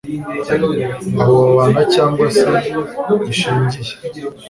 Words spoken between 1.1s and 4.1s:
abo babana cyangwa se gishingiye